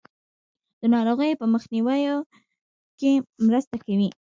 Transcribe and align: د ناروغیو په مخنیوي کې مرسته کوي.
د 0.79 0.81
ناروغیو 0.93 1.39
په 1.41 1.45
مخنیوي 1.53 2.01
کې 2.99 3.11
مرسته 3.47 3.75
کوي. 3.85 4.09